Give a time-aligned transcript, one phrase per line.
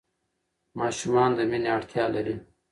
[0.79, 2.35] ماشومان د مینې اړتیا لري.